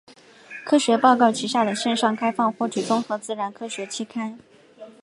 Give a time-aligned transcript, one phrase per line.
[0.65, 4.39] 科学报告旗下的线上开放获取综合自然科学期刊。